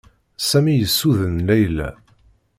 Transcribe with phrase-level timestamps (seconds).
[0.49, 1.89] Sami yessuden Layla.